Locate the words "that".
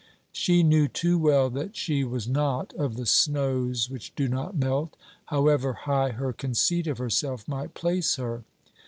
1.51-1.75